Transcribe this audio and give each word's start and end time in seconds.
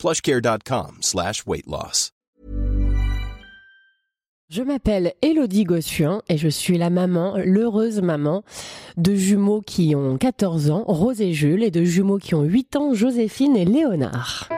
plushcare.com 0.00 0.98
slash 1.02 1.46
weight 1.46 1.66
loss. 1.66 2.12
Je 4.48 4.62
m'appelle 4.62 5.12
Elodie 5.22 5.62
Gossuin 5.62 6.22
et 6.28 6.36
je 6.36 6.48
suis 6.48 6.76
la 6.76 6.90
maman, 6.90 7.36
l'heureuse 7.36 8.00
maman, 8.00 8.42
de 8.96 9.14
jumeaux 9.14 9.60
qui 9.60 9.94
ont 9.94 10.16
14 10.16 10.70
ans, 10.70 10.84
Rose 10.88 11.20
et 11.20 11.34
Jules, 11.34 11.62
et 11.62 11.70
de 11.70 11.84
jumeaux 11.84 12.18
qui 12.18 12.34
ont 12.34 12.42
8 12.42 12.74
ans, 12.76 12.94
Joséphine 12.94 13.56
et 13.56 13.64
Léonard. 13.64 14.48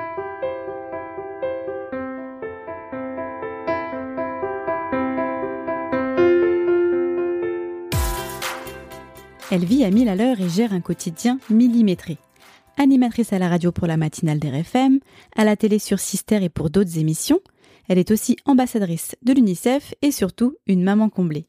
Elle 9.51 9.67
vit 9.67 9.85
à 9.85 9.91
1000 9.91 10.09
à 10.09 10.15
l'heure 10.17 10.41
et 10.41 10.49
gère 10.49 10.73
un 10.73 10.81
quotidien 10.81 11.39
millimétré. 11.51 12.17
Animatrice 12.79 13.33
à 13.33 13.39
la 13.39 13.49
radio 13.49 13.71
pour 13.71 13.87
la 13.87 13.97
matinale 13.97 14.39
d'RFM, 14.39 15.01
à 15.37 15.45
la 15.45 15.57
télé 15.57 15.79
sur 15.79 15.99
Sister 15.99 16.43
et 16.43 16.49
pour 16.49 16.71
d'autres 16.71 16.99
émissions, 16.99 17.41
elle 17.89 17.99
est 17.99 18.11
aussi 18.11 18.37
ambassadrice 18.45 19.17
de 19.23 19.33
l'UNICEF 19.33 19.95
et 20.03 20.11
surtout 20.11 20.57
une 20.67 20.83
maman 20.83 21.09
comblée. 21.09 21.47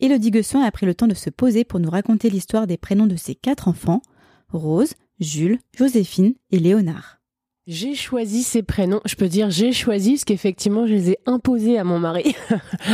Elodie 0.00 0.30
Guessoin 0.30 0.62
a 0.62 0.70
pris 0.70 0.86
le 0.86 0.94
temps 0.94 1.06
de 1.06 1.14
se 1.14 1.30
poser 1.30 1.64
pour 1.64 1.80
nous 1.80 1.90
raconter 1.90 2.30
l'histoire 2.30 2.66
des 2.66 2.76
prénoms 2.76 3.06
de 3.06 3.16
ses 3.16 3.34
quatre 3.34 3.68
enfants, 3.68 4.02
Rose, 4.48 4.94
Jules, 5.20 5.58
Joséphine 5.76 6.34
et 6.50 6.58
Léonard. 6.58 7.17
J'ai 7.70 7.94
choisi 7.94 8.44
ces 8.44 8.62
prénoms. 8.62 9.02
Je 9.04 9.14
peux 9.14 9.28
dire 9.28 9.50
j'ai 9.50 9.72
choisi 9.72 10.12
parce 10.12 10.24
qu'effectivement 10.24 10.86
je 10.86 10.94
les 10.94 11.10
ai 11.10 11.18
imposés 11.26 11.78
à 11.78 11.84
mon 11.84 11.98
mari. 11.98 12.34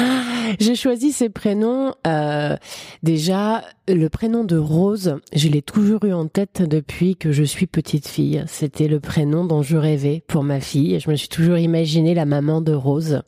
j'ai 0.59 0.75
choisi 0.75 1.13
ces 1.13 1.29
prénoms. 1.29 1.95
Euh, 2.09 2.57
déjà, 3.05 3.63
le 3.87 4.09
prénom 4.09 4.43
de 4.43 4.57
Rose, 4.57 5.21
je 5.33 5.47
l'ai 5.47 5.63
toujours 5.63 6.05
eu 6.05 6.13
en 6.13 6.27
tête 6.27 6.61
depuis 6.61 7.15
que 7.15 7.31
je 7.31 7.45
suis 7.45 7.69
petite 7.69 8.09
fille. 8.09 8.43
C'était 8.49 8.89
le 8.89 8.99
prénom 8.99 9.45
dont 9.45 9.63
je 9.63 9.77
rêvais 9.77 10.25
pour 10.27 10.43
ma 10.43 10.59
fille. 10.59 10.99
Je 10.99 11.09
me 11.09 11.15
suis 11.15 11.29
toujours 11.29 11.59
imaginé 11.59 12.13
la 12.13 12.25
maman 12.25 12.61
de 12.61 12.73
Rose. 12.73 13.23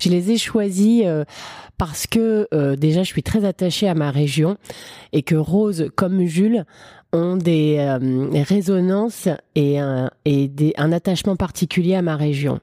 Je 0.00 0.08
les 0.08 0.32
ai 0.32 0.36
choisis 0.36 1.02
euh, 1.04 1.24
parce 1.78 2.08
que 2.08 2.48
euh, 2.52 2.74
déjà 2.74 3.04
je 3.04 3.08
suis 3.08 3.22
très 3.22 3.44
attachée 3.44 3.88
à 3.88 3.94
ma 3.94 4.10
région 4.10 4.56
et 5.12 5.22
que 5.22 5.36
Rose 5.36 5.90
comme 5.94 6.24
Jules 6.24 6.64
ont 7.12 7.36
des 7.36 7.76
euh, 7.78 8.28
résonances 8.42 9.28
et, 9.54 9.78
un, 9.78 10.10
et 10.24 10.48
des, 10.48 10.72
un 10.76 10.92
attachement 10.92 11.36
particulier 11.36 11.94
à 11.94 12.02
ma 12.02 12.16
région. 12.16 12.60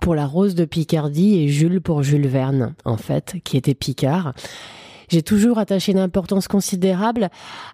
Pour 0.00 0.14
la 0.14 0.26
Rose 0.26 0.54
de 0.54 0.64
Picardie 0.64 1.38
et 1.38 1.48
Jules 1.48 1.80
pour 1.80 2.02
Jules 2.02 2.28
Verne, 2.28 2.74
en 2.84 2.96
fait, 2.96 3.36
qui 3.44 3.56
était 3.56 3.74
Picard. 3.74 4.34
J'ai 5.08 5.22
toujours 5.22 5.58
attaché 5.58 5.92
une 5.92 5.98
importance 5.98 6.48
considérable 6.48 7.30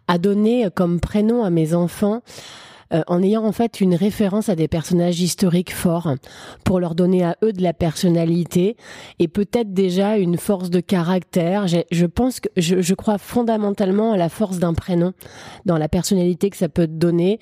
à 0.07 0.19
donner 0.19 0.69
comme 0.75 1.01
prénom 1.01 1.45
à 1.45 1.51
mes 1.51 1.75
enfants 1.75 2.23
euh, 2.93 3.03
en 3.07 3.23
ayant 3.23 3.45
en 3.45 3.53
fait 3.53 3.81
une 3.81 3.95
référence 3.95 4.49
à 4.49 4.55
des 4.55 4.69
personnages 4.69 5.21
historiques 5.21 5.73
forts 5.73 6.15
pour 6.65 6.81
leur 6.81 6.95
donner 6.95 7.25
à 7.25 7.37
eux 7.43 7.53
de 7.53 7.63
la 7.63 7.73
personnalité 7.73 8.77
et 9.19 9.29
peut-être 9.29 9.73
déjà 9.73 10.19
une 10.19 10.37
force 10.37 10.71
de 10.71 10.81
caractère. 10.81 11.67
Je 11.67 12.07
pense 12.07 12.41
que 12.41 12.49
je, 12.57 12.95
crois 12.95 13.19
fondamentalement 13.19 14.13
à 14.13 14.17
la 14.17 14.29
force 14.29 14.59
d'un 14.59 14.75
prénom 14.75 15.13
dans 15.65 15.79
la 15.79 15.89
personnalité 15.89 16.51
que 16.51 16.57
ça 16.57 16.69
peut 16.69 16.87
te 16.87 16.93
donner 16.93 17.39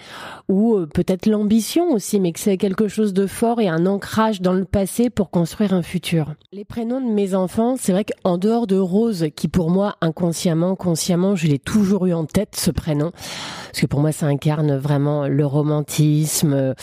ou 0.49 0.77
euh, 0.77 0.87
peut-être 0.87 1.27
l'ambition 1.27 1.91
aussi, 1.91 2.21
mais 2.21 2.33
que 2.33 2.41
c'est 2.41 2.56
quelque 2.56 2.89
chose 2.89 3.12
de 3.12 3.27
fort 3.27 3.60
et 3.60 3.69
un 3.69 3.87
ancrage 3.87 4.41
dans 4.41 4.53
le 4.53 4.65
passé 4.65 5.10
pour 5.10 5.31
construire 5.31 5.75
un 5.75 5.83
futur. 5.83 6.34
Les 6.53 6.65
prénoms 6.65 7.00
de 7.00 7.12
mes 7.12 7.34
enfants, 7.34 7.75
c'est 7.78 7.93
vrai 7.93 8.05
qu'en 8.05 8.39
dehors 8.39 8.66
de 8.66 8.77
Rose, 8.77 9.27
qui 9.34 9.49
pour 9.49 9.71
moi 9.71 9.97
inconsciemment, 10.00 10.77
consciemment, 10.77 11.34
je 11.34 11.49
l'ai 11.49 11.59
toujours 11.59 12.06
eu 12.06 12.12
en 12.12 12.25
tête 12.25 12.55
ce 12.56 12.71
prénom, 12.71 13.10
parce 13.10 13.81
que 13.81 13.87
pour 13.87 14.00
moi 14.00 14.12
ça 14.12 14.27
incarne 14.27 14.77
vraiment 14.77 15.27
le 15.27 15.40
romantisme. 15.45 16.75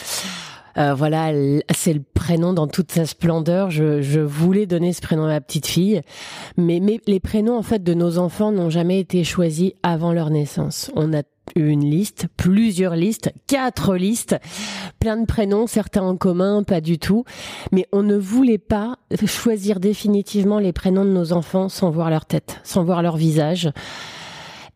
Euh, 0.78 0.94
voilà, 0.94 1.32
c'est 1.74 1.94
le 1.94 2.04
prénom 2.14 2.54
dans 2.54 2.68
toute 2.68 2.92
sa 2.92 3.06
splendeur. 3.06 3.72
Je, 3.72 4.20
voulais 4.20 4.66
donner 4.66 4.94
ce 4.94 5.02
prénom 5.02 5.24
à 5.24 5.28
ma 5.28 5.42
petite 5.42 5.66
fille, 5.66 6.02
mais, 6.56 6.80
mais 6.80 7.00
les 7.08 7.20
prénoms 7.20 7.58
en 7.58 7.64
fait 7.64 7.84
de 7.84 7.94
nos 7.94 8.20
enfants 8.20 8.52
n'ont 8.52 8.70
jamais 8.70 9.00
été 9.00 9.24
choisis 9.24 9.72
avant 9.82 10.14
leur 10.14 10.30
naissance. 10.30 10.92
On 10.96 11.14
a 11.14 11.24
une 11.56 11.90
liste, 11.90 12.28
plusieurs 12.36 12.96
listes, 12.96 13.32
quatre 13.48 13.96
listes, 13.96 14.36
plein 15.00 15.18
de 15.18 15.26
prénoms, 15.26 15.66
certains 15.66 16.04
en 16.04 16.18
commun, 16.18 16.64
pas 16.64 16.82
du 16.82 17.00
tout, 17.00 17.24
mais 17.72 17.88
on 17.92 18.04
ne 18.04 18.18
voulait 18.18 18.58
pas 18.58 18.98
choisir 19.26 19.80
définitivement 19.80 20.60
les 20.60 20.74
prénoms 20.74 21.06
de 21.06 21.10
nos 21.10 21.32
enfants 21.32 21.70
sans 21.70 21.90
voir 21.90 22.10
leur 22.10 22.26
tête, 22.26 22.60
sans 22.64 22.84
voir 22.84 23.02
leur 23.02 23.18
visage 23.18 23.72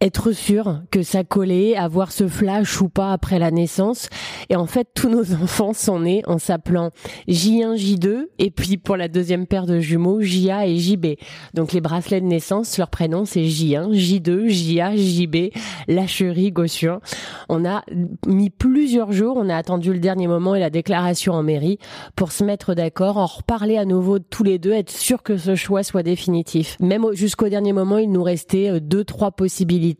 être 0.01 0.31
sûr 0.31 0.81
que 0.89 1.03
ça 1.03 1.23
collait, 1.23 1.75
avoir 1.75 2.11
ce 2.11 2.27
flash 2.27 2.81
ou 2.81 2.89
pas 2.89 3.13
après 3.13 3.37
la 3.37 3.51
naissance. 3.51 4.09
Et 4.49 4.55
en 4.55 4.65
fait, 4.65 4.87
tous 4.95 5.09
nos 5.09 5.33
enfants 5.43 5.73
sont 5.73 5.99
nés 5.99 6.23
en 6.25 6.39
s'appelant 6.39 6.89
J1, 7.27 7.75
J2, 7.75 8.25
et 8.39 8.49
puis 8.49 8.77
pour 8.77 8.97
la 8.97 9.07
deuxième 9.07 9.45
paire 9.45 9.67
de 9.67 9.79
jumeaux, 9.79 10.21
JA 10.21 10.65
et 10.65 10.77
JB. 10.77 11.05
Donc 11.53 11.71
les 11.71 11.81
bracelets 11.81 12.19
de 12.19 12.25
naissance, 12.25 12.77
leur 12.79 12.89
prénom 12.89 13.25
c'est 13.25 13.43
J1, 13.43 13.93
J2, 13.93 14.49
JA, 14.49 14.95
JB, 14.95 15.53
Lacherie, 15.87 16.51
Gossuin. 16.51 16.99
On 17.47 17.63
a 17.63 17.83
mis 18.25 18.49
plusieurs 18.49 19.11
jours, 19.11 19.37
on 19.37 19.49
a 19.49 19.55
attendu 19.55 19.93
le 19.93 19.99
dernier 19.99 20.27
moment 20.27 20.55
et 20.55 20.59
la 20.59 20.71
déclaration 20.71 21.33
en 21.33 21.43
mairie 21.43 21.77
pour 22.15 22.31
se 22.31 22.43
mettre 22.43 22.73
d'accord, 22.73 23.17
en 23.17 23.27
reparler 23.27 23.77
à 23.77 23.85
nouveau 23.85 24.17
tous 24.17 24.43
les 24.43 24.57
deux, 24.57 24.71
être 24.71 24.89
sûr 24.89 25.21
que 25.21 25.37
ce 25.37 25.53
choix 25.53 25.83
soit 25.83 26.03
définitif. 26.03 26.77
Même 26.79 27.05
jusqu'au 27.13 27.49
dernier 27.49 27.73
moment, 27.73 27.99
il 27.99 28.11
nous 28.11 28.23
restait 28.23 28.69
euh, 28.69 28.79
deux, 28.79 29.03
trois 29.03 29.31
possibilités 29.31 29.90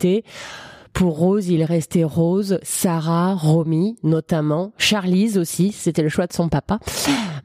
pour 0.93 1.17
Rose, 1.17 1.47
il 1.47 1.63
restait 1.63 2.03
Rose, 2.03 2.59
Sarah, 2.63 3.33
Romy 3.33 3.97
notamment, 4.03 4.73
Charlize 4.77 5.37
aussi, 5.37 5.71
c'était 5.71 6.03
le 6.03 6.09
choix 6.09 6.27
de 6.27 6.33
son 6.33 6.49
papa, 6.49 6.79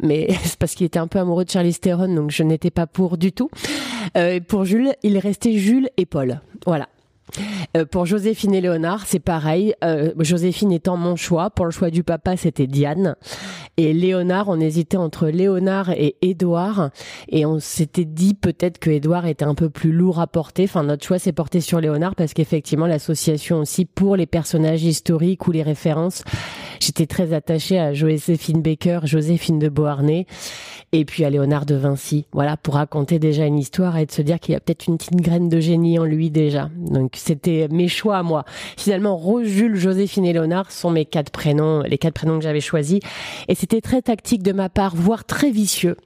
mais 0.02 0.28
c'est 0.44 0.58
parce 0.58 0.74
qu'il 0.74 0.86
était 0.86 0.98
un 0.98 1.06
peu 1.06 1.18
amoureux 1.18 1.44
de 1.44 1.50
Charlize 1.50 1.80
Theron, 1.80 2.12
donc 2.14 2.30
je 2.30 2.42
n'étais 2.42 2.70
pas 2.70 2.86
pour 2.86 3.16
du 3.16 3.32
tout. 3.32 3.50
Euh, 4.16 4.40
pour 4.40 4.64
Jules, 4.64 4.94
il 5.02 5.18
restait 5.18 5.52
Jules 5.52 5.88
et 5.96 6.06
Paul. 6.06 6.40
Voilà. 6.66 6.88
Euh, 7.76 7.84
pour 7.84 8.06
Joséphine 8.06 8.54
et 8.54 8.60
Léonard, 8.60 9.06
c'est 9.06 9.20
pareil. 9.20 9.74
Euh, 9.84 10.12
Joséphine 10.18 10.72
étant 10.72 10.96
mon 10.96 11.16
choix. 11.16 11.50
Pour 11.50 11.64
le 11.64 11.70
choix 11.70 11.90
du 11.90 12.02
papa, 12.02 12.36
c'était 12.36 12.66
Diane. 12.66 13.16
Et 13.76 13.92
Léonard, 13.92 14.48
on 14.48 14.60
hésitait 14.60 14.96
entre 14.96 15.28
Léonard 15.28 15.90
et 15.90 16.16
Édouard. 16.22 16.90
Et 17.28 17.44
on 17.44 17.58
s'était 17.58 18.04
dit 18.04 18.34
peut-être 18.34 18.78
que 18.78 18.90
Édouard 18.90 19.26
était 19.26 19.44
un 19.44 19.54
peu 19.54 19.68
plus 19.68 19.92
lourd 19.92 20.20
à 20.20 20.26
porter. 20.26 20.64
Enfin, 20.64 20.84
notre 20.84 21.04
choix 21.04 21.18
s'est 21.18 21.32
porté 21.32 21.60
sur 21.60 21.80
Léonard 21.80 22.14
parce 22.14 22.32
qu'effectivement, 22.32 22.86
l'association 22.86 23.58
aussi 23.58 23.84
pour 23.84 24.16
les 24.16 24.26
personnages 24.26 24.84
historiques 24.84 25.46
ou 25.46 25.52
les 25.52 25.62
références, 25.62 26.22
j'étais 26.80 27.06
très 27.06 27.32
attachée 27.32 27.78
à 27.78 27.92
Joséphine 27.92 28.62
Baker, 28.62 29.00
Joséphine 29.04 29.58
de 29.58 29.68
Beauharnais 29.68 30.26
et 30.92 31.04
puis 31.04 31.24
à 31.24 31.30
Léonard 31.30 31.66
de 31.66 31.74
Vinci. 31.74 32.26
Voilà, 32.32 32.56
pour 32.56 32.74
raconter 32.74 33.18
déjà 33.18 33.44
une 33.44 33.58
histoire 33.58 33.96
et 33.98 34.06
de 34.06 34.12
se 34.12 34.22
dire 34.22 34.40
qu'il 34.40 34.52
y 34.52 34.56
a 34.56 34.60
peut-être 34.60 34.86
une 34.86 34.96
petite 34.96 35.20
graine 35.20 35.48
de 35.48 35.60
génie 35.60 35.98
en 35.98 36.04
lui 36.04 36.30
déjà. 36.30 36.70
Donc 36.76 37.15
c'était 37.18 37.68
mes 37.70 37.88
choix 37.88 38.18
à 38.18 38.22
moi. 38.22 38.44
Finalement, 38.76 39.16
Rose, 39.16 39.46
Jules, 39.46 39.76
Joséphine 39.76 40.24
et 40.24 40.32
Léonard 40.32 40.70
sont 40.70 40.90
mes 40.90 41.04
quatre 41.04 41.30
prénoms, 41.30 41.82
les 41.82 41.98
quatre 41.98 42.14
prénoms 42.14 42.38
que 42.38 42.44
j'avais 42.44 42.60
choisis. 42.60 43.00
Et 43.48 43.54
c'était 43.54 43.80
très 43.80 44.02
tactique 44.02 44.42
de 44.42 44.52
ma 44.52 44.68
part, 44.68 44.94
voire 44.94 45.24
très 45.24 45.50
vicieux. 45.50 45.96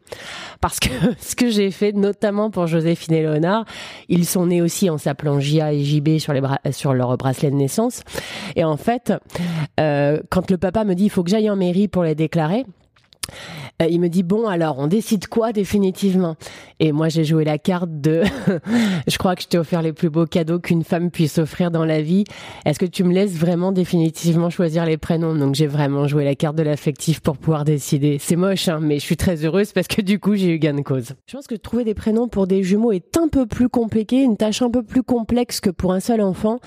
Parce 0.60 0.80
que 0.80 0.88
ce 1.20 1.36
que 1.36 1.50
j'ai 1.50 1.70
fait, 1.70 1.92
notamment 1.92 2.50
pour 2.50 2.66
Joséphine 2.66 3.14
et 3.14 3.20
Léonard, 3.20 3.64
ils 4.08 4.26
sont 4.26 4.46
nés 4.46 4.62
aussi 4.62 4.90
en 4.90 4.98
s'appelant 4.98 5.40
J.A. 5.40 5.72
et 5.72 5.82
J.B. 5.82 6.18
sur, 6.18 6.32
les 6.32 6.42
sur 6.72 6.94
leur 6.94 7.16
bracelet 7.16 7.50
de 7.50 7.56
naissance. 7.56 8.02
Et 8.56 8.64
en 8.64 8.76
fait, 8.76 9.12
euh, 9.78 10.20
quand 10.30 10.50
le 10.50 10.58
papa 10.58 10.84
me 10.84 10.94
dit 10.94 11.04
il 11.04 11.10
faut 11.10 11.22
que 11.22 11.30
j'aille 11.30 11.50
en 11.50 11.56
mairie 11.56 11.88
pour 11.88 12.02
les 12.02 12.14
déclarer, 12.14 12.64
il 13.88 14.00
me 14.00 14.08
dit 14.08 14.22
bon 14.22 14.46
alors 14.46 14.78
on 14.78 14.86
décide 14.86 15.26
quoi 15.26 15.52
définitivement? 15.52 16.36
Et 16.80 16.92
moi 16.92 17.08
j'ai 17.08 17.24
joué 17.24 17.44
la 17.44 17.56
carte 17.56 17.88
de 17.90 18.22
je 19.06 19.16
crois 19.16 19.34
que 19.34 19.42
je 19.42 19.48
t'ai 19.48 19.56
offert 19.56 19.80
les 19.80 19.94
plus 19.94 20.10
beaux 20.10 20.26
cadeaux 20.26 20.58
qu'une 20.58 20.84
femme 20.84 21.10
puisse 21.10 21.38
offrir 21.38 21.70
dans 21.70 21.86
la 21.86 22.02
vie. 22.02 22.24
Est-ce 22.66 22.78
que 22.78 22.84
tu 22.84 23.04
me 23.04 23.14
laisses 23.14 23.36
vraiment 23.36 23.72
définitivement 23.72 24.50
choisir 24.50 24.84
les 24.84 24.98
prénoms? 24.98 25.34
Donc 25.34 25.54
j'ai 25.54 25.66
vraiment 25.66 26.06
joué 26.06 26.24
la 26.24 26.34
carte 26.34 26.56
de 26.56 26.62
l'affectif 26.62 27.20
pour 27.20 27.38
pouvoir 27.38 27.64
décider. 27.64 28.18
C'est 28.20 28.36
moche 28.36 28.68
hein, 28.68 28.80
mais 28.82 28.98
je 28.98 29.04
suis 29.04 29.16
très 29.16 29.46
heureuse 29.46 29.72
parce 29.72 29.88
que 29.88 30.02
du 30.02 30.18
coup 30.18 30.34
j'ai 30.34 30.50
eu 30.50 30.58
gain 30.58 30.74
de 30.74 30.82
cause. 30.82 31.14
Je 31.26 31.36
pense 31.36 31.46
que 31.46 31.54
trouver 31.54 31.84
des 31.84 31.94
prénoms 31.94 32.28
pour 32.28 32.46
des 32.46 32.62
jumeaux 32.62 32.92
est 32.92 33.16
un 33.16 33.28
peu 33.28 33.46
plus 33.46 33.70
compliqué 33.70 34.22
une 34.22 34.36
tâche 34.36 34.60
un 34.60 34.70
peu 34.70 34.82
plus 34.82 35.02
complexe 35.02 35.60
que 35.60 35.70
pour 35.70 35.94
un 35.94 36.00
seul 36.00 36.20
enfant. 36.20 36.58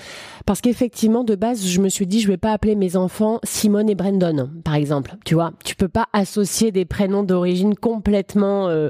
Parce 0.48 0.62
qu'effectivement 0.62 1.24
de 1.24 1.36
base 1.36 1.64
je 1.68 1.80
me 1.80 1.90
suis 1.90 2.08
dit 2.08 2.22
je 2.22 2.28
vais 2.28 2.38
pas 2.38 2.54
appeler 2.54 2.76
mes 2.76 2.96
enfants 2.96 3.40
Simone 3.44 3.88
et 3.88 3.96
Brandon 3.96 4.50
par 4.64 4.74
exemple. 4.74 5.16
Tu 5.26 5.36
vois 5.36 5.52
tu 5.64 5.76
peux 5.76 5.88
pas 5.88 6.08
associer 6.12 6.72
des 6.72 6.86
prénoms 6.86 7.03
prénoms 7.04 7.24
d'origine 7.24 7.76
complètement 7.76 8.70
euh, 8.70 8.90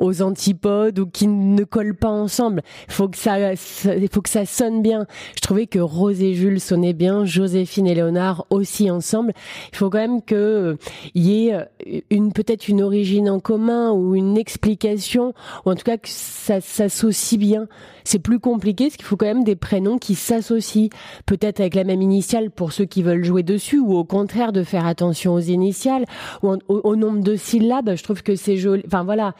aux 0.00 0.22
antipodes 0.22 0.98
ou 0.98 1.06
qui 1.06 1.26
ne 1.26 1.64
collent 1.64 1.94
pas 1.94 2.08
ensemble. 2.08 2.62
Il 2.88 2.94
faut 2.94 3.08
que 3.08 3.18
ça, 3.18 3.52
il 3.52 4.08
faut 4.10 4.22
que 4.22 4.30
ça 4.30 4.46
sonne 4.46 4.80
bien. 4.80 5.04
Je 5.36 5.42
trouvais 5.42 5.66
que 5.66 5.78
Rose 5.78 6.22
et 6.22 6.32
Jules 6.32 6.60
sonnaient 6.60 6.94
bien, 6.94 7.26
Joséphine 7.26 7.86
et 7.86 7.94
Léonard 7.94 8.46
aussi 8.48 8.90
ensemble. 8.90 9.34
Il 9.70 9.76
faut 9.76 9.90
quand 9.90 9.98
même 9.98 10.22
que 10.22 10.34
euh, 10.34 10.76
y 11.14 11.48
ait 11.48 11.54
euh, 11.54 12.00
une 12.08 12.32
peut-être 12.32 12.68
une 12.68 12.82
origine 12.82 13.28
en 13.28 13.38
commun 13.38 13.92
ou 13.92 14.14
une 14.14 14.38
explication 14.38 15.34
ou 15.66 15.72
en 15.72 15.74
tout 15.74 15.84
cas 15.84 15.98
que 15.98 16.08
ça 16.08 16.62
s'associe 16.62 17.38
bien. 17.38 17.66
C'est 18.04 18.18
plus 18.18 18.40
compliqué 18.40 18.86
parce 18.86 18.96
qu'il 18.96 19.04
faut 19.04 19.16
quand 19.16 19.26
même 19.26 19.44
des 19.44 19.56
prénoms 19.56 19.98
qui 19.98 20.14
s'associent 20.14 20.88
peut-être 21.26 21.60
avec 21.60 21.74
la 21.74 21.84
même 21.84 22.00
initiale 22.00 22.50
pour 22.50 22.72
ceux 22.72 22.86
qui 22.86 23.02
veulent 23.02 23.24
jouer 23.24 23.42
dessus 23.42 23.78
ou 23.78 23.94
au 23.94 24.04
contraire 24.04 24.52
de 24.52 24.62
faire 24.62 24.86
attention 24.86 25.34
aux 25.34 25.40
initiales 25.40 26.06
ou 26.42 26.56
au 26.68 26.96
nombre 26.96 27.20
de 27.20 27.36
syllabes. 27.42 27.94
Je 27.96 28.02
trouve 28.02 28.22
que 28.22 28.36
c'est 28.36 28.56
joli. 28.56 28.82
Enfin 28.86 29.04
voilà. 29.04 29.34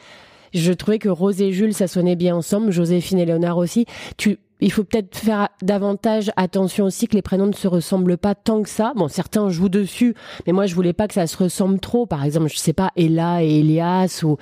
Je 0.53 0.71
trouvais 0.71 0.99
que 0.99 1.09
Rose 1.09 1.41
et 1.41 1.51
Jules, 1.51 1.73
ça 1.73 1.87
sonnait 1.87 2.15
bien 2.15 2.35
ensemble, 2.35 2.71
Joséphine 2.71 3.17
et 3.17 3.25
Léonard 3.25 3.57
aussi. 3.57 3.87
Tu, 4.17 4.37
il 4.63 4.71
faut 4.71 4.83
peut-être 4.83 5.17
faire 5.17 5.49
davantage 5.61 6.31
attention 6.37 6.85
aussi 6.85 7.07
que 7.07 7.15
les 7.15 7.21
prénoms 7.21 7.47
ne 7.47 7.53
se 7.53 7.67
ressemblent 7.67 8.17
pas 8.17 8.33
tant 8.33 8.63
que 8.63 8.69
ça. 8.69 8.93
Bon, 8.95 9.09
certains 9.09 9.49
jouent 9.49 9.69
dessus, 9.69 10.15
mais 10.47 10.53
moi 10.53 10.65
je 10.67 10.75
voulais 10.75 10.93
pas 10.93 11.07
que 11.07 11.13
ça 11.13 11.27
se 11.27 11.35
ressemble 11.37 11.79
trop. 11.79 12.05
Par 12.05 12.23
exemple, 12.23 12.47
je 12.49 12.57
sais 12.57 12.73
pas, 12.73 12.91
Ella 12.95 13.43
et 13.43 13.59
Elias 13.59 14.21
ou, 14.23 14.37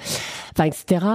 enfin, 0.53 0.65
etc. 0.65 1.05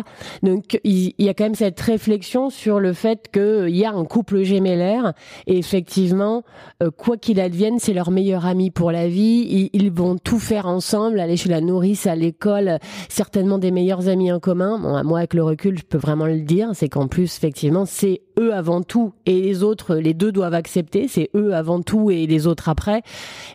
Donc 0.42 0.80
il, 0.82 1.14
y 1.18 1.28
a 1.28 1.34
quand 1.34 1.44
même 1.44 1.54
cette 1.54 1.80
réflexion 1.80 2.50
sur 2.50 2.80
le 2.80 2.92
fait 2.92 3.30
qu'il 3.32 3.76
y 3.76 3.84
a 3.84 3.92
un 3.92 4.04
couple 4.04 4.42
gémellaire 4.42 5.12
et 5.46 5.56
effectivement, 5.56 6.42
euh, 6.82 6.90
quoi 6.90 7.16
qu'il 7.16 7.40
advienne, 7.40 7.78
c'est 7.78 7.94
leur 7.94 8.10
meilleur 8.10 8.44
ami 8.44 8.70
pour 8.72 8.90
la 8.90 9.08
vie. 9.08 9.70
Ils, 9.72 9.92
vont 9.96 10.18
tout 10.18 10.40
faire 10.40 10.66
ensemble, 10.66 11.20
aller 11.20 11.36
chez 11.36 11.48
la 11.48 11.60
nourrice, 11.60 12.06
à 12.06 12.16
l'école, 12.16 12.78
certainement 13.08 13.58
des 13.58 13.70
meilleurs 13.70 14.08
amis 14.08 14.32
en 14.32 14.40
commun. 14.40 14.78
Bon, 14.80 15.04
moi 15.04 15.18
avec 15.18 15.32
le 15.32 15.44
recul, 15.44 15.78
je 15.78 15.84
peux 15.84 15.96
vraiment 15.96 16.26
le 16.26 16.40
dire, 16.40 16.70
c'est 16.74 16.88
qu'en 16.88 17.06
plus 17.06 17.36
effectivement, 17.36 17.86
c'est 17.86 18.22
eux 18.38 18.52
avant 18.52 18.82
tout 18.82 19.12
et 19.24 19.40
les 19.40 19.62
autres, 19.62 19.96
les 19.96 20.14
deux 20.14 20.30
doivent 20.32 20.54
accepter, 20.54 21.08
c'est 21.08 21.30
eux 21.34 21.54
avant 21.54 21.80
tout 21.80 22.10
et 22.10 22.26
les 22.26 22.46
autres 22.46 22.68
après, 22.68 23.02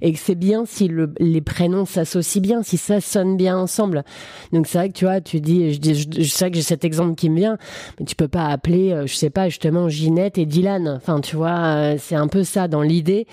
et 0.01 0.12
que 0.12 0.19
c'est 0.19 0.36
bien 0.36 0.66
si 0.66 0.88
le, 0.88 1.13
les 1.19 1.42
prénoms 1.42 1.86
s'associent 1.86 2.42
bien, 2.42 2.63
si 2.63 2.78
ça 2.78 3.00
sonne 3.00 3.38
bien 3.38 3.57
ensemble. 3.57 4.04
Donc 4.51 4.68
c'est 4.68 4.78
vrai 4.80 4.89
que 4.89 4.94
tu 4.94 5.06
vois, 5.06 5.22
tu 5.22 5.39
dis, 5.39 5.74
je, 5.74 5.80
je, 5.81 6.24
je 6.24 6.30
sais 6.30 6.50
que 6.50 6.57
j'ai 6.57 6.63
cet 6.63 6.83
exemple 6.83 7.16
qui 7.16 7.30
me 7.30 7.38
vient, 7.38 7.57
mais 8.00 8.06
tu 8.06 8.16
peux 8.16 8.28
pas 8.28 8.45
appeler, 8.45 8.92
euh, 8.92 9.06
je 9.06 9.16
sais 9.16 9.30
pas, 9.30 9.50
justement 9.50 9.88
Ginette 9.88 10.38
et 10.38 10.45
Dylan. 10.45 10.88
Enfin, 10.88 11.22
tu 11.22 11.36
vois, 11.36 11.60
euh, 11.60 11.95
c'est 12.00 12.16
un 12.16 12.27
peu 12.27 12.44
ça 12.44 12.68
dans 12.68 12.81
l'idée. 12.81 13.27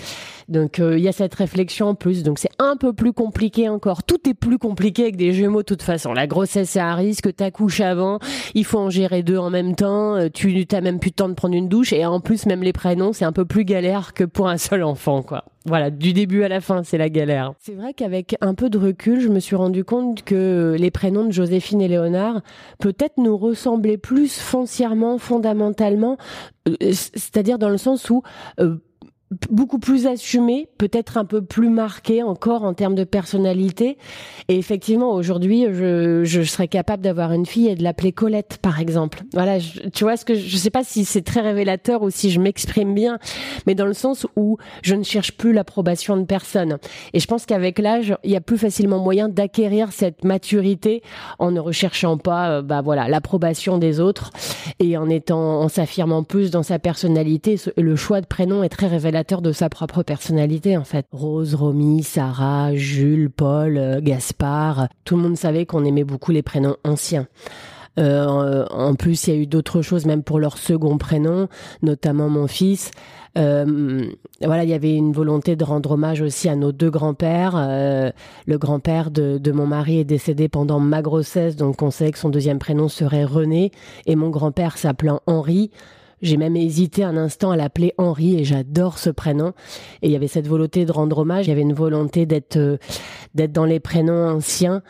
Donc 0.48 0.78
euh, 0.78 0.98
il 0.98 1.04
y 1.04 1.08
a 1.08 1.12
cette 1.12 1.34
réflexion 1.34 1.88
en 1.88 1.94
plus. 1.94 2.22
Donc 2.22 2.38
c'est 2.38 2.50
un 2.58 2.76
peu 2.76 2.92
plus 2.92 3.12
compliqué 3.12 3.68
encore. 3.68 4.02
Tout 4.02 4.28
est 4.28 4.34
plus 4.34 4.58
compliqué 4.58 5.02
avec 5.02 5.16
des 5.16 5.32
jumeaux 5.32 5.60
de 5.60 5.66
toute 5.66 5.82
façon. 5.82 6.12
La 6.12 6.26
grossesse 6.26 6.70
c'est 6.70 6.80
un 6.80 6.94
risque, 6.94 7.34
t'accouches 7.34 7.80
avant, 7.80 8.18
il 8.54 8.64
faut 8.64 8.78
en 8.78 8.90
gérer 8.90 9.22
deux 9.22 9.38
en 9.38 9.50
même 9.50 9.74
temps, 9.74 10.16
tu 10.32 10.66
t'as 10.66 10.80
même 10.80 10.98
plus 10.98 11.10
de 11.10 11.16
temps 11.16 11.28
de 11.28 11.34
prendre 11.38 11.54
une 11.54 11.68
douche 11.68 11.92
et 11.92 12.04
en 12.04 12.20
plus 12.20 12.46
même 12.46 12.62
les 12.62 12.72
prénoms 12.72 13.12
c'est 13.12 13.24
un 13.24 13.32
peu 13.32 13.44
plus 13.44 13.64
galère 13.64 14.12
que 14.12 14.24
pour 14.24 14.48
un 14.48 14.58
seul 14.58 14.82
enfant 14.82 15.22
quoi. 15.22 15.44
Voilà, 15.68 15.90
du 15.90 16.14
début 16.14 16.44
à 16.44 16.48
la 16.48 16.62
fin, 16.62 16.82
c'est 16.82 16.96
la 16.96 17.10
galère. 17.10 17.52
C'est 17.58 17.74
vrai 17.74 17.92
qu'avec 17.92 18.36
un 18.40 18.54
peu 18.54 18.70
de 18.70 18.78
recul, 18.78 19.20
je 19.20 19.28
me 19.28 19.38
suis 19.38 19.54
rendu 19.54 19.84
compte 19.84 20.22
que 20.22 20.74
les 20.78 20.90
prénoms 20.90 21.26
de 21.26 21.30
Joséphine 21.30 21.82
et 21.82 21.88
Léonard 21.88 22.40
peut-être 22.78 23.18
nous 23.18 23.36
ressemblaient 23.36 23.98
plus 23.98 24.38
foncièrement, 24.38 25.18
fondamentalement, 25.18 26.16
euh, 26.68 26.74
c'est-à-dire 26.90 27.58
dans 27.58 27.68
le 27.68 27.76
sens 27.76 28.08
où 28.08 28.22
euh, 28.60 28.76
beaucoup 29.50 29.78
plus 29.78 30.06
assumé, 30.06 30.68
peut-être 30.78 31.18
un 31.18 31.24
peu 31.24 31.42
plus 31.42 31.68
marqué 31.68 32.22
encore 32.22 32.64
en 32.64 32.72
termes 32.72 32.94
de 32.94 33.04
personnalité. 33.04 33.98
Et 34.48 34.56
effectivement, 34.56 35.12
aujourd'hui, 35.12 35.66
je, 35.70 36.24
je 36.24 36.42
serais 36.42 36.68
capable 36.68 37.02
d'avoir 37.02 37.32
une 37.32 37.44
fille 37.44 37.68
et 37.68 37.74
de 37.74 37.82
l'appeler 37.82 38.12
Colette, 38.12 38.58
par 38.62 38.80
exemple. 38.80 39.24
Voilà, 39.34 39.58
tu 39.92 40.04
vois 40.04 40.16
ce 40.16 40.24
que 40.24 40.34
je, 40.34 40.56
sais 40.56 40.70
pas 40.70 40.82
si 40.82 41.04
c'est 41.04 41.20
très 41.20 41.40
révélateur 41.40 42.02
ou 42.02 42.10
si 42.10 42.30
je 42.30 42.40
m'exprime 42.40 42.94
bien, 42.94 43.18
mais 43.66 43.74
dans 43.74 43.84
le 43.84 43.92
sens 43.92 44.26
où 44.36 44.56
je 44.82 44.94
ne 44.94 45.02
cherche 45.02 45.32
plus 45.32 45.52
l'approbation 45.52 46.16
de 46.16 46.24
personne. 46.24 46.78
Et 47.12 47.20
je 47.20 47.26
pense 47.26 47.44
qu'avec 47.44 47.78
l'âge, 47.78 48.16
il 48.24 48.30
y 48.30 48.36
a 48.36 48.40
plus 48.40 48.58
facilement 48.58 48.98
moyen 48.98 49.28
d'acquérir 49.28 49.92
cette 49.92 50.24
maturité 50.24 51.02
en 51.38 51.50
ne 51.50 51.60
recherchant 51.60 52.16
pas, 52.16 52.50
euh, 52.50 52.62
bah 52.62 52.80
voilà, 52.80 53.08
l'approbation 53.08 53.76
des 53.76 54.00
autres 54.00 54.30
et 54.78 54.96
en 54.96 55.10
étant, 55.10 55.60
en 55.60 55.68
s'affirmant 55.68 56.22
plus 56.22 56.50
dans 56.50 56.62
sa 56.62 56.78
personnalité. 56.78 57.56
Le 57.76 57.94
choix 57.94 58.22
de 58.22 58.26
prénom 58.26 58.62
est 58.62 58.70
très 58.70 58.86
révélateur 58.86 59.17
de 59.24 59.52
sa 59.52 59.68
propre 59.68 60.02
personnalité 60.02 60.76
en 60.76 60.84
fait. 60.84 61.06
Rose, 61.12 61.54
Romy, 61.54 62.02
Sarah, 62.02 62.74
Jules, 62.74 63.30
Paul, 63.30 63.76
euh, 63.76 64.00
Gaspard, 64.00 64.88
tout 65.04 65.16
le 65.16 65.22
monde 65.22 65.36
savait 65.36 65.66
qu'on 65.66 65.84
aimait 65.84 66.04
beaucoup 66.04 66.30
les 66.30 66.42
prénoms 66.42 66.76
anciens. 66.84 67.26
Euh, 67.98 68.64
en 68.70 68.94
plus, 68.94 69.26
il 69.26 69.34
y 69.34 69.36
a 69.36 69.40
eu 69.40 69.46
d'autres 69.46 69.82
choses, 69.82 70.06
même 70.06 70.22
pour 70.22 70.38
leur 70.38 70.56
second 70.56 70.98
prénom, 70.98 71.48
notamment 71.82 72.28
mon 72.28 72.46
fils. 72.46 72.92
Euh, 73.36 74.04
voilà, 74.40 74.62
il 74.62 74.70
y 74.70 74.74
avait 74.74 74.94
une 74.94 75.12
volonté 75.12 75.56
de 75.56 75.64
rendre 75.64 75.92
hommage 75.92 76.20
aussi 76.20 76.48
à 76.48 76.54
nos 76.54 76.70
deux 76.70 76.90
grands-pères. 76.90 77.56
le 78.46 78.58
grand-père 78.58 79.10
de, 79.10 79.38
de, 79.38 79.52
mon 79.52 79.66
mari 79.66 79.98
est 79.98 80.04
décédé 80.04 80.48
pendant 80.48 80.78
ma 80.78 81.02
grossesse, 81.02 81.56
donc 81.56 81.82
on 81.82 81.90
sait 81.90 82.12
que 82.12 82.18
son 82.18 82.28
deuxième 82.28 82.60
prénom 82.60 82.88
serait 82.88 83.24
René, 83.24 83.72
et 84.06 84.14
mon 84.14 84.30
grand-père 84.30 84.78
s'appelant 84.78 85.20
Henri. 85.26 85.72
J'ai 86.22 86.36
même 86.36 86.56
hésité 86.56 87.04
un 87.04 87.16
instant 87.16 87.50
à 87.50 87.56
l'appeler 87.56 87.94
Henri 87.98 88.38
et 88.38 88.44
j'adore 88.44 88.98
ce 88.98 89.10
prénom. 89.10 89.52
Et 90.02 90.08
il 90.08 90.12
y 90.12 90.16
avait 90.16 90.28
cette 90.28 90.46
volonté 90.46 90.84
de 90.84 90.92
rendre 90.92 91.18
hommage. 91.18 91.46
Il 91.46 91.50
y 91.50 91.52
avait 91.52 91.62
une 91.62 91.74
volonté 91.74 92.26
d'être 92.26 92.56
euh, 92.56 92.78
d'être 93.34 93.52
dans 93.52 93.64
les 93.64 93.80
prénoms 93.80 94.28
anciens 94.28 94.82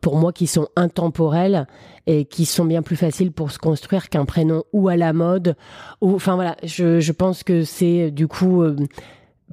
pour 0.00 0.16
moi 0.16 0.32
qui 0.32 0.46
sont 0.46 0.68
intemporels 0.76 1.66
et 2.06 2.24
qui 2.24 2.44
sont 2.44 2.64
bien 2.64 2.82
plus 2.82 2.96
faciles 2.96 3.32
pour 3.32 3.50
se 3.50 3.58
construire 3.58 4.08
qu'un 4.08 4.24
prénom 4.24 4.64
ou 4.72 4.88
à 4.88 4.96
la 4.96 5.12
mode 5.12 5.56
ou 6.00 6.14
enfin 6.14 6.34
voilà. 6.34 6.56
Je, 6.62 7.00
je 7.00 7.12
pense 7.12 7.42
que 7.42 7.64
c'est 7.64 8.10
du 8.10 8.28
coup 8.28 8.62
euh, 8.62 8.76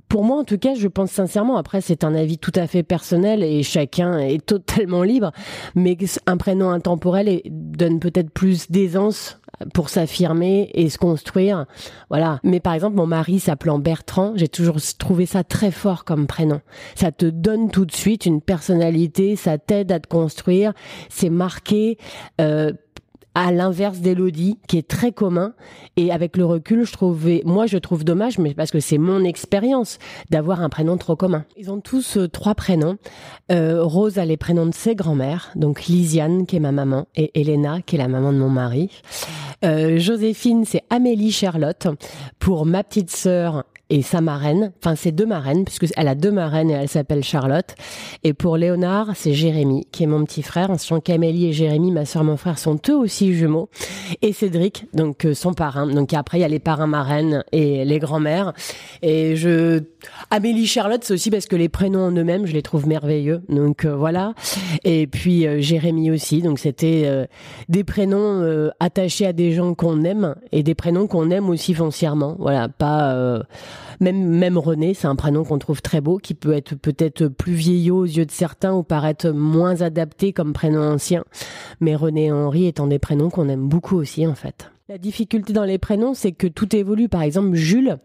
pour 0.09 0.23
moi, 0.23 0.37
en 0.37 0.43
tout 0.43 0.57
cas, 0.57 0.75
je 0.75 0.87
pense 0.87 1.11
sincèrement. 1.11 1.57
Après, 1.57 1.81
c'est 1.81 2.03
un 2.03 2.15
avis 2.15 2.37
tout 2.37 2.51
à 2.55 2.67
fait 2.67 2.83
personnel 2.83 3.43
et 3.43 3.63
chacun 3.63 4.19
est 4.19 4.45
totalement 4.45 5.03
libre. 5.03 5.31
Mais 5.75 5.97
un 6.25 6.37
prénom 6.37 6.69
intemporel 6.69 7.41
donne 7.45 7.99
peut-être 7.99 8.29
plus 8.29 8.71
d'aisance 8.71 9.39
pour 9.73 9.89
s'affirmer 9.89 10.69
et 10.73 10.89
se 10.89 10.97
construire. 10.97 11.65
Voilà. 12.09 12.39
Mais 12.43 12.59
par 12.59 12.73
exemple, 12.73 12.95
mon 12.95 13.07
mari 13.07 13.39
s'appelant 13.39 13.79
Bertrand, 13.79 14.33
j'ai 14.35 14.47
toujours 14.47 14.77
trouvé 14.97 15.25
ça 15.25 15.43
très 15.43 15.71
fort 15.71 16.05
comme 16.05 16.27
prénom. 16.27 16.61
Ça 16.95 17.11
te 17.11 17.25
donne 17.25 17.71
tout 17.71 17.85
de 17.85 17.91
suite 17.91 18.25
une 18.25 18.41
personnalité, 18.41 19.35
ça 19.35 19.57
t'aide 19.57 19.91
à 19.91 19.99
te 19.99 20.07
construire, 20.07 20.73
c'est 21.09 21.29
marqué. 21.29 21.97
Euh, 22.39 22.71
à 23.37 23.51
l'inverse 23.51 23.99
d'Elodie, 23.99 24.57
qui 24.67 24.79
est 24.79 24.87
très 24.87 25.11
commun. 25.11 25.53
Et 25.95 26.11
avec 26.11 26.37
le 26.37 26.45
recul, 26.45 26.87
je 26.87 26.91
trouvais, 26.91 27.43
moi, 27.45 27.67
je 27.67 27.77
trouve 27.77 28.03
dommage, 28.03 28.39
mais 28.39 28.55
parce 28.55 28.71
que 28.71 28.79
c'est 28.79 28.97
mon 28.97 29.23
expérience 29.23 29.99
d'avoir 30.31 30.61
un 30.61 30.69
prénom 30.69 30.97
trop 30.97 31.15
commun. 31.15 31.45
Ils 31.55 31.69
ont 31.69 31.79
tous 31.79 32.17
euh, 32.17 32.27
trois 32.27 32.55
prénoms. 32.55 32.97
Euh, 33.51 33.83
Rose 33.83 34.17
a 34.17 34.25
les 34.25 34.37
prénoms 34.37 34.65
de 34.65 34.73
ses 34.73 34.95
grands-mères, 34.95 35.51
donc 35.55 35.85
Lisiane, 35.85 36.47
qui 36.47 36.55
est 36.55 36.59
ma 36.59 36.71
maman, 36.71 37.05
et 37.15 37.39
Elena, 37.39 37.79
qui 37.83 37.95
est 37.95 37.99
la 37.99 38.07
maman 38.07 38.33
de 38.33 38.39
mon 38.39 38.49
mari. 38.49 38.89
Euh, 39.63 39.99
Joséphine, 39.99 40.65
c'est 40.65 40.81
Amélie 40.89 41.31
Charlotte. 41.31 41.87
Pour 42.39 42.65
ma 42.65 42.83
petite 42.83 43.11
sœur, 43.11 43.65
et 43.89 44.01
sa 44.01 44.21
marraine, 44.21 44.71
enfin 44.79 44.95
ses 44.95 45.11
deux 45.11 45.25
marraines, 45.25 45.63
puisque 45.63 45.85
elle 45.95 46.07
a 46.07 46.15
deux 46.15 46.31
marraines 46.31 46.69
et 46.69 46.73
elle 46.73 46.89
s'appelle 46.89 47.23
Charlotte. 47.23 47.75
Et 48.23 48.33
pour 48.33 48.57
Léonard, 48.57 49.11
c'est 49.15 49.33
Jérémy, 49.33 49.87
qui 49.91 50.03
est 50.03 50.07
mon 50.07 50.23
petit 50.25 50.43
frère, 50.43 50.67
sachant 50.77 50.99
qu'Amélie 50.99 51.47
et 51.47 51.53
Jérémy, 51.53 51.91
ma 51.91 52.05
soeur, 52.05 52.23
mon 52.23 52.37
frère, 52.37 52.59
sont 52.59 52.79
eux 52.89 52.95
aussi 52.95 53.33
jumeaux. 53.33 53.69
Et 54.21 54.33
Cédric, 54.33 54.85
donc 54.93 55.25
euh, 55.25 55.33
son 55.33 55.53
parrain. 55.53 55.87
Donc 55.87 56.13
après, 56.13 56.39
il 56.39 56.41
y 56.41 56.43
a 56.43 56.49
les 56.49 56.59
parrains 56.59 56.87
marraines 56.87 57.43
et 57.51 57.85
les 57.85 57.99
grands-mères. 57.99 58.53
Et 59.01 59.35
je, 59.35 59.81
Amélie 60.31 60.67
Charlotte, 60.67 61.03
c'est 61.03 61.13
aussi 61.13 61.29
parce 61.29 61.45
que 61.45 61.55
les 61.55 61.69
prénoms 61.69 62.05
en 62.07 62.11
eux-mêmes, 62.11 62.45
je 62.45 62.53
les 62.53 62.61
trouve 62.61 62.87
merveilleux. 62.87 63.41
Donc 63.47 63.85
euh, 63.85 63.95
voilà. 63.95 64.33
Et 64.83 65.07
puis 65.07 65.47
euh, 65.47 65.61
Jérémy 65.61 66.11
aussi. 66.11 66.41
Donc 66.41 66.59
c'était 66.59 67.27
des 67.69 67.83
prénoms 67.83 68.71
attachés 68.79 69.25
à 69.25 69.33
des 69.33 69.53
gens 69.53 69.73
qu'on 69.73 70.03
aime 70.03 70.35
et 70.51 70.63
des 70.63 70.75
prénoms 70.75 71.07
qu'on 71.07 71.29
aime 71.29 71.49
aussi 71.49 71.73
foncièrement. 71.73 72.35
Voilà, 72.39 72.67
pas 72.67 73.45
même, 73.99 74.27
même 74.27 74.57
René, 74.57 74.93
c'est 74.93 75.07
un 75.07 75.15
prénom 75.15 75.43
qu'on 75.43 75.59
trouve 75.59 75.81
très 75.81 76.01
beau, 76.01 76.17
qui 76.17 76.33
peut 76.33 76.53
être 76.53 76.75
peut-être 76.75 77.27
plus 77.27 77.53
vieillot 77.53 77.97
aux 77.99 78.05
yeux 78.05 78.25
de 78.25 78.31
certains 78.31 78.73
ou 78.73 78.83
paraître 78.83 79.29
moins 79.29 79.81
adapté 79.81 80.33
comme 80.33 80.53
prénom 80.53 80.81
ancien. 80.81 81.23
Mais 81.79 81.95
René 81.95 82.25
et 82.25 82.31
Henri 82.31 82.67
étant 82.67 82.87
des 82.87 82.99
prénoms 82.99 83.29
qu'on 83.29 83.49
aime 83.49 83.67
beaucoup 83.67 83.95
aussi, 83.95 84.25
en 84.27 84.35
fait. 84.35 84.71
La 84.89 84.97
difficulté 84.97 85.51
dans 85.51 85.65
les 85.65 85.79
prénoms, 85.79 86.13
c'est 86.13 86.31
que 86.31 86.47
tout 86.47 86.73
évolue. 86.73 87.09
Par 87.09 87.21
exemple, 87.21 87.55
Jules, 87.55 87.97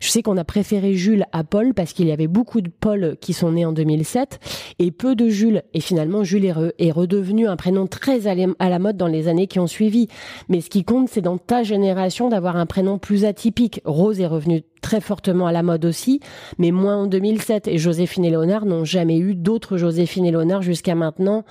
je 0.00 0.10
sais 0.10 0.22
qu'on 0.22 0.36
a 0.36 0.44
préféré 0.44 0.92
Jules 0.92 1.24
à 1.32 1.42
Paul 1.42 1.72
parce 1.72 1.94
qu'il 1.94 2.06
y 2.06 2.12
avait 2.12 2.26
beaucoup 2.26 2.60
de 2.60 2.68
Paul 2.68 3.16
qui 3.18 3.32
sont 3.32 3.52
nés 3.52 3.64
en 3.64 3.72
2007 3.72 4.38
et 4.78 4.90
peu 4.90 5.16
de 5.16 5.30
Jules. 5.30 5.62
Et 5.72 5.80
finalement, 5.80 6.24
Jules 6.24 6.44
est, 6.44 6.90
redevenu 6.92 7.48
un 7.48 7.56
prénom 7.56 7.86
très 7.86 8.26
à 8.26 8.68
la 8.68 8.78
mode 8.78 8.98
dans 8.98 9.06
les 9.06 9.26
années 9.26 9.46
qui 9.46 9.58
ont 9.58 9.66
suivi. 9.66 10.08
Mais 10.50 10.60
ce 10.60 10.68
qui 10.68 10.84
compte, 10.84 11.08
c'est 11.08 11.22
dans 11.22 11.38
ta 11.38 11.62
génération 11.62 12.28
d'avoir 12.28 12.56
un 12.56 12.66
prénom 12.66 12.98
plus 12.98 13.24
atypique. 13.24 13.80
Rose 13.86 14.20
est 14.20 14.26
revenue 14.26 14.64
très 14.88 15.02
fortement 15.02 15.46
à 15.46 15.52
la 15.52 15.62
mode 15.62 15.84
aussi, 15.84 16.18
mais 16.56 16.70
moins 16.70 16.96
en 16.96 17.06
2007. 17.06 17.68
Et 17.68 17.76
Joséphine 17.76 18.24
et 18.24 18.30
Léonard 18.30 18.64
n'ont 18.64 18.86
jamais 18.86 19.18
eu 19.18 19.34
d'autres 19.34 19.76
Joséphine 19.76 20.24
et 20.24 20.30
Léonard 20.30 20.62
jusqu'à 20.62 20.94
maintenant 20.94 21.44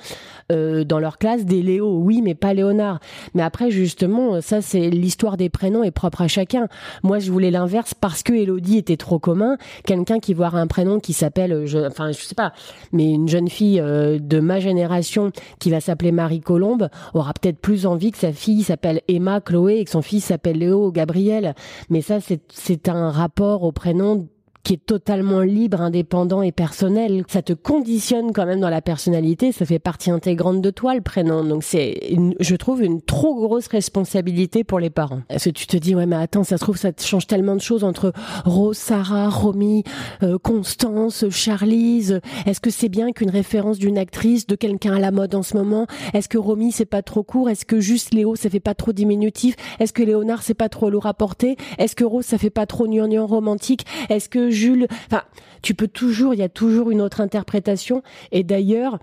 euh, 0.51 0.84
dans 0.84 0.98
leur 0.98 1.20
classe. 1.20 1.46
Des 1.46 1.62
Léo, 1.62 2.00
oui, 2.00 2.24
mais 2.24 2.34
pas 2.34 2.56
Léonard. 2.56 3.00
Mais 3.36 3.44
après, 3.44 3.70
justement, 3.70 4.41
ça, 4.41 4.63
c'est 4.63 4.89
l'histoire 4.89 5.38
des 5.38 5.50
prénoms 5.50 5.84
est 5.84 5.91
propre 5.91 6.24
à 6.24 6.27
chacun. 6.27 6.67
Moi, 7.03 7.20
je 7.20 7.32
voulais 7.32 7.51
l'inverse 7.51 7.94
parce 7.94 8.24
que 8.24 8.34
Elodie 8.34 8.79
était 8.79 8.98
trop 8.98 9.20
commun. 9.20 9.58
Quelqu'un 9.86 10.17
qui 10.17 10.34
voit 10.34 10.56
un 10.56 10.65
prénom 10.65 11.00
qui 11.00 11.13
s'appelle, 11.13 11.67
je, 11.67 11.77
enfin, 11.77 12.12
je 12.12 12.17
sais 12.17 12.34
pas, 12.34 12.53
mais 12.91 13.12
une 13.12 13.27
jeune 13.27 13.50
fille 13.50 13.79
euh, 13.79 14.17
de 14.17 14.39
ma 14.39 14.60
génération 14.60 15.32
qui 15.60 15.70
va 15.70 15.79
s'appeler 15.79 16.12
Marie 16.12 16.41
Colombe 16.41 16.89
aura 17.13 17.34
peut-être 17.34 17.60
plus 17.60 17.86
envie 17.86 18.12
que 18.12 18.17
sa 18.17 18.34
fille 18.34 18.63
s'appelle 18.63 19.01
Emma, 19.08 19.41
Chloé 19.41 19.77
et 19.77 19.86
que 19.86 19.91
son 19.91 20.01
fils 20.01 20.25
s'appelle 20.25 20.58
Léo, 20.58 20.91
Gabriel. 20.91 21.53
Mais 21.91 22.01
ça, 22.01 22.17
c'est 22.20 22.89
un 22.89 23.12
rapport 23.12 23.26
au 23.63 23.72
prénom 23.72 24.27
qui 24.63 24.73
est 24.73 24.85
totalement 24.85 25.41
libre, 25.41 25.81
indépendant 25.81 26.41
et 26.41 26.51
personnel. 26.51 27.23
Ça 27.29 27.41
te 27.41 27.53
conditionne 27.53 28.33
quand 28.33 28.45
même 28.45 28.59
dans 28.59 28.69
la 28.69 28.81
personnalité, 28.81 29.51
ça 29.51 29.65
fait 29.65 29.79
partie 29.79 30.11
intégrante 30.11 30.61
de 30.61 30.69
toi 30.69 30.93
le 30.93 31.01
prénom. 31.01 31.43
Donc 31.43 31.63
c'est, 31.63 32.15
je 32.39 32.55
trouve, 32.55 32.83
une 32.83 33.01
trop 33.01 33.35
grosse 33.35 33.67
responsabilité 33.67 34.63
pour 34.63 34.79
les 34.79 34.89
parents. 34.89 35.21
Est-ce 35.29 35.49
que 35.49 35.53
tu 35.53 35.67
te 35.67 35.77
dis, 35.77 35.95
ouais 35.95 36.05
mais 36.05 36.17
attends, 36.17 36.43
ça 36.43 36.57
se 36.57 36.63
trouve, 36.63 36.77
ça 36.77 36.91
change 36.99 37.27
tellement 37.27 37.55
de 37.55 37.61
choses 37.61 37.83
entre 37.83 38.11
Rose, 38.45 38.77
Sarah, 38.77 39.29
Romy, 39.29 39.83
euh, 40.23 40.37
Constance, 40.37 41.29
Charlize. 41.29 42.19
Est-ce 42.45 42.59
que 42.59 42.69
c'est 42.69 42.89
bien 42.89 43.11
qu'une 43.11 43.29
référence 43.29 43.77
d'une 43.79 43.97
actrice, 43.97 44.47
de 44.47 44.55
quelqu'un 44.55 44.95
à 44.95 44.99
la 44.99 45.11
mode 45.11 45.35
en 45.35 45.43
ce 45.43 45.55
moment? 45.55 45.87
Est-ce 46.13 46.27
que 46.27 46.37
Romy 46.37 46.71
c'est 46.71 46.85
pas 46.85 47.01
trop 47.01 47.23
court? 47.23 47.49
Est-ce 47.49 47.65
que 47.65 47.79
juste 47.79 48.13
Léo 48.13 48.35
ça 48.35 48.49
fait 48.49 48.59
pas 48.59 48.75
trop 48.75 48.91
diminutif? 48.91 49.55
Est-ce 49.79 49.93
que 49.93 50.03
Léonard 50.03 50.43
c'est 50.43 50.53
pas 50.53 50.69
trop 50.69 50.89
lourd 50.89 51.05
à 51.05 51.13
porter? 51.13 51.55
Est-ce 51.77 51.95
que 51.95 52.03
Rose 52.03 52.25
ça 52.25 52.37
fait 52.37 52.49
pas 52.49 52.65
trop 52.65 52.87
gnangnan 52.87 53.27
romantique? 53.27 53.85
Est-ce 54.09 54.29
que 54.29 54.46
Jules, 54.49 54.87
enfin, 55.07 55.23
tu 55.61 55.73
peux 55.73 55.87
toujours, 55.87 56.33
il 56.33 56.39
y 56.39 56.43
a 56.43 56.49
toujours 56.49 56.91
une 56.91 57.01
autre 57.01 57.21
interprétation. 57.21 58.03
Et 58.31 58.43
d'ailleurs, 58.43 58.99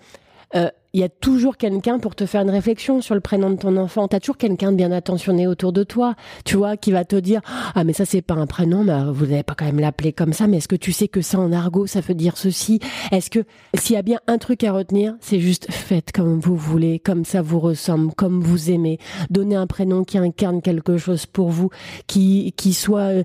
euh, 0.54 0.70
il 0.94 1.00
y 1.00 1.02
a 1.02 1.08
toujours 1.08 1.56
quelqu'un 1.56 1.98
pour 1.98 2.14
te 2.14 2.24
faire 2.24 2.42
une 2.42 2.50
réflexion 2.50 3.00
sur 3.00 3.16
le 3.16 3.20
prénom 3.20 3.50
de 3.50 3.56
ton 3.56 3.76
enfant. 3.76 4.06
T'as 4.06 4.20
toujours 4.20 4.36
quelqu'un 4.36 4.70
de 4.70 4.76
bien 4.76 4.92
attentionné 4.92 5.48
autour 5.48 5.72
de 5.72 5.82
toi, 5.82 6.14
tu 6.44 6.56
vois, 6.56 6.76
qui 6.76 6.92
va 6.92 7.04
te 7.04 7.16
dire 7.16 7.40
ah 7.74 7.82
mais 7.82 7.92
ça 7.92 8.04
c'est 8.04 8.22
pas 8.22 8.34
un 8.34 8.46
prénom, 8.46 8.84
mais 8.84 8.94
vous 9.12 9.26
n'avez 9.26 9.42
pas 9.42 9.56
quand 9.56 9.64
même 9.64 9.80
l'appeler 9.80 10.12
comme 10.12 10.32
ça. 10.32 10.46
Mais 10.46 10.58
est-ce 10.58 10.68
que 10.68 10.76
tu 10.76 10.92
sais 10.92 11.08
que 11.08 11.20
ça 11.20 11.40
en 11.40 11.52
argot 11.52 11.88
ça 11.88 12.00
veut 12.00 12.14
dire 12.14 12.36
ceci? 12.36 12.78
Est-ce 13.10 13.28
que 13.28 13.40
s'il 13.74 13.96
y 13.96 13.98
a 13.98 14.02
bien 14.02 14.20
un 14.28 14.38
truc 14.38 14.62
à 14.62 14.72
retenir, 14.72 15.16
c'est 15.20 15.40
juste 15.40 15.66
faites 15.68 16.12
comme 16.12 16.38
vous 16.38 16.56
voulez, 16.56 17.00
comme 17.00 17.24
ça 17.24 17.42
vous 17.42 17.58
ressemble, 17.58 18.14
comme 18.14 18.40
vous 18.40 18.70
aimez. 18.70 18.98
Donnez 19.30 19.56
un 19.56 19.66
prénom 19.66 20.04
qui 20.04 20.16
incarne 20.16 20.62
quelque 20.62 20.96
chose 20.96 21.26
pour 21.26 21.48
vous, 21.48 21.70
qui 22.06 22.52
qui 22.56 22.72
soit 22.72 23.00
euh, 23.00 23.24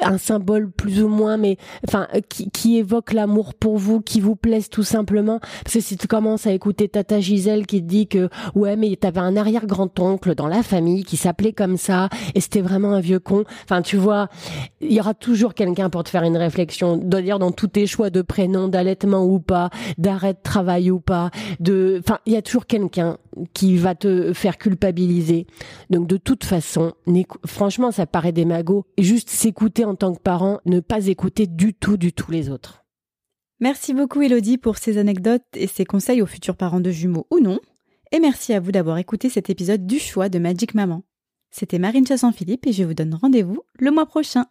un 0.00 0.16
symbole 0.16 0.70
plus 0.70 1.02
ou 1.02 1.08
moins, 1.08 1.36
mais 1.36 1.58
enfin 1.86 2.08
qui, 2.30 2.50
qui 2.50 2.78
évoque 2.78 3.12
l'amour 3.12 3.52
pour 3.52 3.76
vous, 3.76 4.00
qui 4.00 4.22
vous 4.22 4.36
plaise 4.36 4.70
tout 4.70 4.84
simplement. 4.84 5.38
Parce 5.64 5.74
que 5.74 5.80
si 5.80 5.98
tu 5.98 6.06
commences 6.06 6.46
à 6.46 6.52
écouter 6.52 6.88
ta 6.88 7.04
ta 7.10 7.18
Gisèle 7.18 7.66
qui 7.66 7.82
te 7.82 7.88
dit 7.88 8.06
que 8.06 8.28
ouais 8.54 8.76
mais 8.76 8.94
t'avais 8.94 9.18
un 9.18 9.36
arrière 9.36 9.66
grand 9.66 9.98
oncle 9.98 10.36
dans 10.36 10.46
la 10.46 10.62
famille 10.62 11.02
qui 11.02 11.16
s'appelait 11.16 11.52
comme 11.52 11.76
ça 11.76 12.08
et 12.36 12.40
c'était 12.40 12.60
vraiment 12.60 12.92
un 12.92 13.00
vieux 13.00 13.18
con. 13.18 13.42
Enfin 13.64 13.82
tu 13.82 13.96
vois, 13.96 14.28
il 14.80 14.92
y 14.92 15.00
aura 15.00 15.12
toujours 15.12 15.54
quelqu'un 15.54 15.90
pour 15.90 16.04
te 16.04 16.08
faire 16.08 16.22
une 16.22 16.36
réflexion. 16.36 16.96
D'ailleurs 16.96 17.40
dans 17.40 17.50
tous 17.50 17.66
tes 17.66 17.88
choix 17.88 18.10
de 18.10 18.22
prénom, 18.22 18.68
d'allaitement 18.68 19.24
ou 19.24 19.40
pas, 19.40 19.70
d'arrêt 19.98 20.34
de 20.34 20.38
travail 20.40 20.92
ou 20.92 21.00
pas, 21.00 21.32
de, 21.58 21.98
enfin 21.98 22.20
il 22.26 22.32
y 22.32 22.36
a 22.36 22.42
toujours 22.42 22.66
quelqu'un 22.66 23.18
qui 23.54 23.76
va 23.76 23.96
te 23.96 24.32
faire 24.32 24.56
culpabiliser. 24.56 25.48
Donc 25.90 26.06
de 26.06 26.16
toute 26.16 26.44
façon, 26.44 26.92
franchement 27.44 27.90
ça 27.90 28.06
paraît 28.06 28.30
des 28.30 28.44
magots. 28.44 28.86
Juste 28.98 29.30
s'écouter 29.30 29.84
en 29.84 29.96
tant 29.96 30.14
que 30.14 30.20
parent, 30.20 30.60
ne 30.64 30.78
pas 30.78 31.08
écouter 31.08 31.48
du 31.48 31.74
tout 31.74 31.96
du 31.96 32.12
tout 32.12 32.30
les 32.30 32.50
autres. 32.50 32.84
Merci 33.60 33.92
beaucoup 33.92 34.22
Elodie 34.22 34.56
pour 34.56 34.78
ces 34.78 34.96
anecdotes 34.96 35.44
et 35.54 35.66
ces 35.66 35.84
conseils 35.84 36.22
aux 36.22 36.26
futurs 36.26 36.56
parents 36.56 36.80
de 36.80 36.90
jumeaux 36.90 37.26
ou 37.30 37.40
non. 37.40 37.60
Et 38.10 38.18
merci 38.18 38.54
à 38.54 38.60
vous 38.60 38.72
d'avoir 38.72 38.96
écouté 38.96 39.28
cet 39.28 39.50
épisode 39.50 39.86
du 39.86 39.98
choix 39.98 40.30
de 40.30 40.38
Magic 40.38 40.74
Maman. 40.74 41.02
C'était 41.50 41.78
Marine 41.78 42.06
Chasson-Philippe 42.06 42.66
et 42.66 42.72
je 42.72 42.84
vous 42.84 42.94
donne 42.94 43.14
rendez-vous 43.14 43.62
le 43.78 43.90
mois 43.90 44.06
prochain. 44.06 44.46